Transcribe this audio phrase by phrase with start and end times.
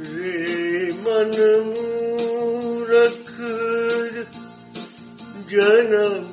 [0.00, 1.74] Limanım
[2.88, 4.26] rakır
[5.50, 6.32] canım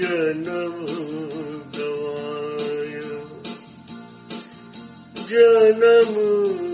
[0.00, 0.86] canım
[1.74, 3.20] davayım
[5.30, 6.73] canım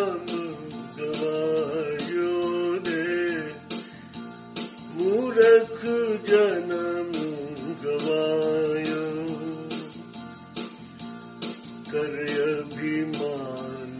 [12.61, 13.97] अभिमान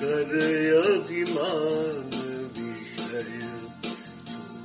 [0.00, 0.32] कर
[0.78, 2.10] अभिमान
[2.56, 3.38] विषय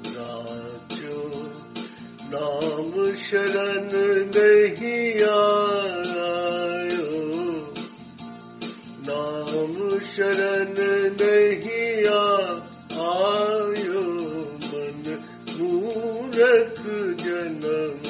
[0.01, 1.19] सुराजो
[2.33, 2.91] नाम
[3.23, 3.89] शरण
[4.35, 7.09] नहीं आयो।
[9.09, 9.73] नाम
[10.13, 10.75] शरण
[11.21, 12.05] नहीं
[13.07, 14.05] आयो,
[14.69, 15.03] मन
[15.49, 16.81] मूरख
[17.25, 18.02] जन्म।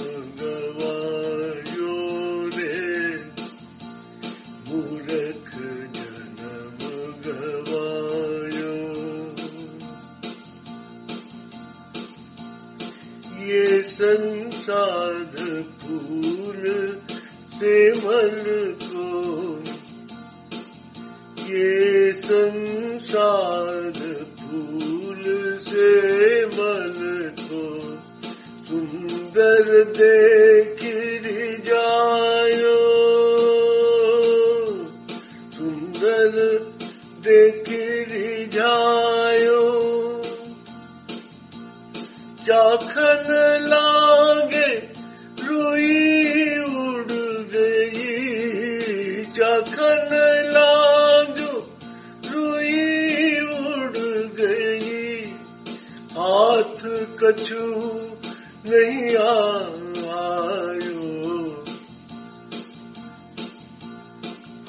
[14.03, 16.63] संसार फूल
[17.59, 19.63] से मल को।
[21.47, 23.91] ये संसार
[24.39, 25.23] फूल
[25.61, 27.79] से मन को।
[28.67, 30.79] सुंदर देख
[31.65, 32.79] जायो।
[35.57, 36.31] सुंदर
[37.19, 37.69] देख
[38.53, 39.02] जायो।
[42.63, 43.27] चाखन
[43.61, 44.69] लागे,
[45.43, 47.11] रुई उड़
[47.55, 50.13] गई। चाखन
[50.53, 51.79] लागो,
[52.31, 53.97] रुई उड़
[54.39, 55.19] गई।
[56.17, 56.79] हाथ
[57.23, 57.65] कछु
[58.69, 59.73] नहीं आयो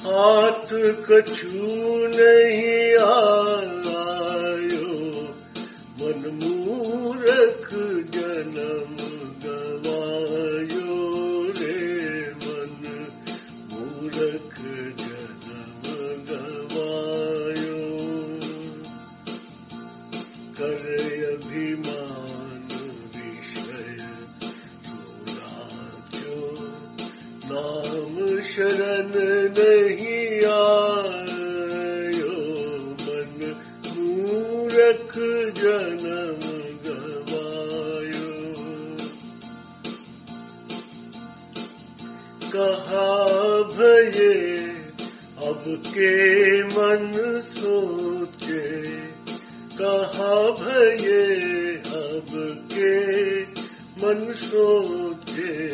[0.05, 0.69] हाथ
[1.07, 1.55] कछु
[2.17, 3.74] नहीं आयो
[28.55, 29.09] शरण
[29.55, 30.75] नहीं आयो
[33.01, 33.41] मन
[33.95, 35.15] मूरख
[35.59, 36.14] जन्म
[42.53, 43.25] कहा
[43.63, 44.57] भये,
[45.47, 48.91] अब के मन सोचे।
[49.81, 51.35] कहा भये,
[51.75, 52.27] अब
[52.73, 53.41] के
[54.01, 55.65] मन सोचे।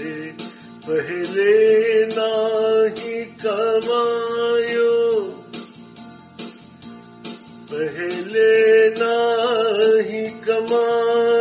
[0.89, 5.19] पहले नाही कमायो,
[7.71, 11.40] पहले नाही कमायो।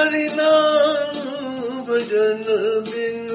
[0.00, 1.16] हरि नाम
[1.86, 2.44] भजन
[2.84, 3.26] बिन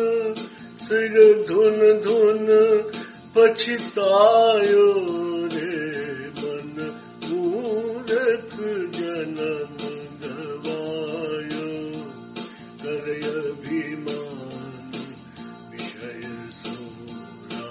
[0.85, 1.17] सिर
[1.49, 2.47] धुन धुन
[5.53, 5.75] रे
[6.39, 6.79] मन
[7.25, 8.55] मूरख
[8.97, 9.77] जन्म
[10.23, 11.69] गवायो
[12.81, 14.91] कर अभिमान
[15.71, 16.23] विषय
[16.63, 17.61] सुराजो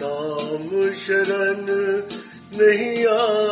[0.00, 0.70] नाम
[1.04, 1.64] शरण
[2.58, 3.45] नहीं आ